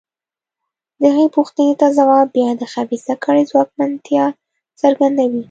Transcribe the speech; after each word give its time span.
دغې 1.03 1.25
پوښتنې 1.35 1.73
ته 1.81 1.87
ځواب 1.97 2.27
بیا 2.35 2.49
د 2.61 2.63
خبیثه 2.73 3.13
کړۍ 3.23 3.43
ځواکمنتیا 3.51 4.25
څرګندوي. 4.81 5.39